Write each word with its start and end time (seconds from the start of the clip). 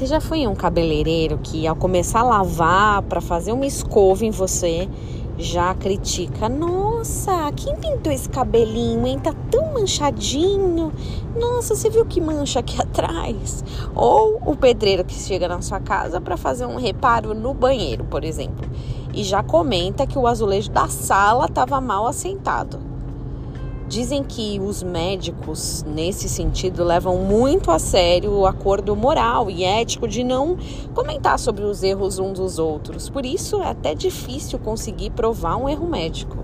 Você 0.00 0.06
já 0.06 0.18
foi 0.18 0.46
um 0.46 0.54
cabeleireiro 0.54 1.38
que 1.42 1.66
ao 1.66 1.76
começar 1.76 2.20
a 2.20 2.22
lavar 2.22 3.02
para 3.02 3.20
fazer 3.20 3.52
uma 3.52 3.66
escova 3.66 4.24
em 4.24 4.30
você, 4.30 4.88
já 5.36 5.74
critica: 5.74 6.48
"Nossa, 6.48 7.52
quem 7.54 7.76
pintou 7.76 8.10
esse 8.10 8.26
cabelinho, 8.26 9.06
hein? 9.06 9.18
Tá 9.18 9.34
tão 9.50 9.74
manchadinho. 9.74 10.90
Nossa, 11.38 11.74
você 11.74 11.90
viu 11.90 12.06
que 12.06 12.18
mancha 12.18 12.60
aqui 12.60 12.80
atrás?" 12.80 13.62
Ou 13.94 14.40
o 14.46 14.56
pedreiro 14.56 15.04
que 15.04 15.12
chega 15.12 15.46
na 15.46 15.60
sua 15.60 15.80
casa 15.80 16.18
para 16.18 16.38
fazer 16.38 16.64
um 16.64 16.76
reparo 16.76 17.34
no 17.34 17.52
banheiro, 17.52 18.04
por 18.04 18.24
exemplo, 18.24 18.66
e 19.12 19.22
já 19.22 19.42
comenta 19.42 20.06
que 20.06 20.18
o 20.18 20.26
azulejo 20.26 20.70
da 20.70 20.88
sala 20.88 21.44
estava 21.44 21.78
mal 21.78 22.06
assentado. 22.06 22.89
Dizem 23.90 24.22
que 24.22 24.60
os 24.60 24.84
médicos, 24.84 25.84
nesse 25.84 26.28
sentido, 26.28 26.84
levam 26.84 27.16
muito 27.24 27.72
a 27.72 27.78
sério 27.80 28.30
o 28.30 28.46
acordo 28.46 28.94
moral 28.94 29.50
e 29.50 29.64
ético 29.64 30.06
de 30.06 30.22
não 30.22 30.56
comentar 30.94 31.36
sobre 31.40 31.64
os 31.64 31.82
erros 31.82 32.20
uns 32.20 32.38
dos 32.38 32.60
outros. 32.60 33.10
Por 33.10 33.26
isso 33.26 33.60
é 33.60 33.66
até 33.66 33.92
difícil 33.92 34.60
conseguir 34.60 35.10
provar 35.10 35.56
um 35.56 35.68
erro 35.68 35.88
médico. 35.88 36.36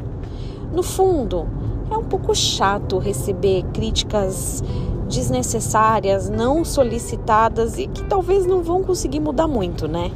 No 0.73 0.83
fundo, 0.83 1.47
é 1.89 1.97
um 1.97 2.03
pouco 2.03 2.35
chato 2.35 2.99
receber 2.99 3.63
críticas 3.73 4.65
desnecessárias, 5.09 6.29
não 6.29 6.65
solicitadas 6.65 7.79
e 7.79 7.87
que 7.87 8.03
talvez 8.07 8.45
não 8.45 8.61
vão 8.61 8.83
conseguir 8.83 9.21
mudar 9.21 9.47
muito, 9.47 9.87
né? 9.87 10.11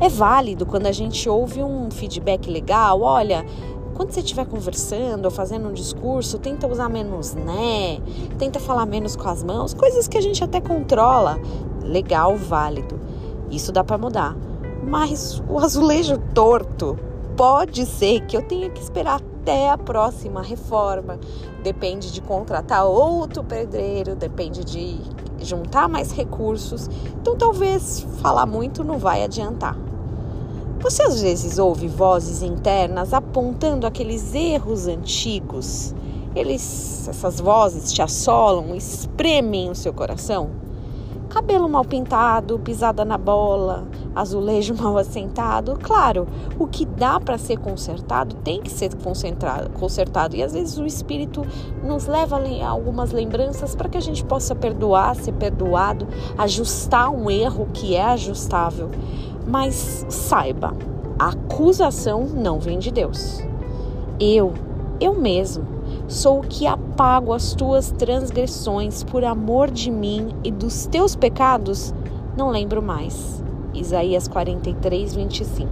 É 0.00 0.08
válido 0.08 0.64
quando 0.64 0.86
a 0.86 0.92
gente 0.92 1.28
ouve 1.28 1.60
um 1.60 1.90
feedback 1.90 2.48
legal, 2.48 3.02
olha, 3.02 3.44
quando 3.98 4.12
você 4.12 4.20
estiver 4.20 4.46
conversando 4.46 5.24
ou 5.24 5.30
fazendo 5.30 5.68
um 5.68 5.72
discurso, 5.72 6.38
tenta 6.38 6.68
usar 6.68 6.88
menos 6.88 7.34
né, 7.34 7.98
tenta 8.38 8.60
falar 8.60 8.86
menos 8.86 9.16
com 9.16 9.28
as 9.28 9.42
mãos, 9.42 9.74
coisas 9.74 10.06
que 10.06 10.16
a 10.16 10.20
gente 10.20 10.42
até 10.44 10.60
controla. 10.60 11.36
Legal, 11.82 12.36
válido. 12.36 12.96
Isso 13.50 13.72
dá 13.72 13.82
para 13.82 13.98
mudar. 13.98 14.36
Mas 14.86 15.42
o 15.48 15.58
azulejo 15.58 16.16
torto 16.32 16.96
pode 17.36 17.84
ser 17.86 18.20
que 18.20 18.36
eu 18.36 18.42
tenha 18.42 18.70
que 18.70 18.80
esperar 18.80 19.16
até 19.16 19.68
a 19.68 19.76
próxima 19.76 20.42
reforma. 20.42 21.18
Depende 21.64 22.12
de 22.12 22.20
contratar 22.20 22.86
outro 22.86 23.42
pedreiro, 23.42 24.14
depende 24.14 24.64
de 24.64 24.96
juntar 25.40 25.88
mais 25.88 26.12
recursos. 26.12 26.88
Então 27.20 27.34
talvez 27.36 28.06
falar 28.22 28.46
muito 28.46 28.84
não 28.84 28.96
vai 28.96 29.24
adiantar. 29.24 29.87
Você 30.80 31.02
às 31.02 31.20
vezes 31.20 31.58
ouve 31.58 31.88
vozes 31.88 32.40
internas 32.40 33.12
apontando 33.12 33.84
aqueles 33.84 34.32
erros 34.32 34.86
antigos. 34.86 35.92
Eles, 36.36 37.08
essas 37.08 37.40
vozes 37.40 37.92
te 37.92 38.00
assolam, 38.00 38.76
espremem 38.76 39.70
o 39.70 39.74
seu 39.74 39.92
coração. 39.92 40.50
Cabelo 41.28 41.68
mal 41.68 41.84
pintado, 41.84 42.58
pisada 42.60 43.04
na 43.04 43.18
bola, 43.18 43.86
azulejo 44.14 44.72
mal 44.80 44.96
assentado. 44.96 45.76
Claro, 45.82 46.26
o 46.58 46.66
que 46.66 46.86
dá 46.86 47.18
para 47.18 47.36
ser 47.36 47.58
consertado 47.58 48.36
tem 48.36 48.62
que 48.62 48.70
ser 48.70 48.90
consertado. 49.74 50.36
E 50.36 50.42
às 50.42 50.52
vezes 50.52 50.78
o 50.78 50.86
espírito 50.86 51.44
nos 51.84 52.06
leva 52.06 52.36
a 52.38 52.68
algumas 52.68 53.10
lembranças 53.10 53.74
para 53.74 53.88
que 53.88 53.98
a 53.98 54.00
gente 54.00 54.24
possa 54.24 54.54
perdoar, 54.54 55.16
ser 55.16 55.32
perdoado, 55.32 56.06
ajustar 56.38 57.10
um 57.10 57.28
erro 57.28 57.68
que 57.74 57.94
é 57.94 58.04
ajustável. 58.04 58.90
Mas 59.48 60.04
saiba, 60.10 60.74
a 61.18 61.30
acusação 61.30 62.26
não 62.26 62.60
vem 62.60 62.78
de 62.78 62.90
Deus. 62.90 63.42
Eu, 64.20 64.52
eu 65.00 65.14
mesmo, 65.14 65.64
sou 66.06 66.40
o 66.40 66.46
que 66.46 66.66
apago 66.66 67.32
as 67.32 67.54
tuas 67.54 67.90
transgressões 67.92 69.02
por 69.02 69.24
amor 69.24 69.70
de 69.70 69.90
mim 69.90 70.28
e 70.44 70.50
dos 70.50 70.86
teus 70.86 71.16
pecados, 71.16 71.94
não 72.36 72.50
lembro 72.50 72.82
mais. 72.82 73.42
Isaías 73.72 74.28
43, 74.28 75.14
25. 75.14 75.68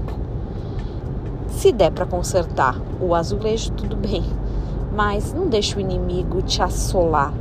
Se 1.48 1.70
der 1.70 1.91
para 1.91 2.06
consertar 2.06 2.81
o 3.00 3.15
azulejo, 3.15 3.72
tudo 3.72 3.94
bem, 3.94 4.25
mas 4.94 5.34
não 5.34 5.48
deixe 5.48 5.76
o 5.76 5.81
inimigo 5.81 6.41
te 6.41 6.62
assolar, 6.62 7.32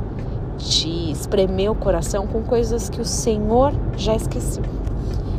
te 0.58 1.10
espremer 1.10 1.70
o 1.70 1.74
coração 1.74 2.26
com 2.26 2.42
coisas 2.42 2.90
que 2.90 3.00
o 3.00 3.04
Senhor 3.04 3.72
já 3.96 4.14
esqueceu. 4.14 4.64